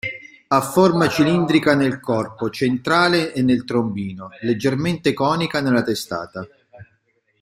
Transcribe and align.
Ha 0.47 0.61
forma 0.61 1.09
cilindrica 1.09 1.75
nel 1.75 1.99
corpo 1.99 2.49
centrale 2.49 3.33
e 3.33 3.43
nel 3.43 3.63
trombino, 3.65 4.29
leggermente 4.41 5.13
conica 5.13 5.61
nella 5.61 5.83
testata. 5.83 6.43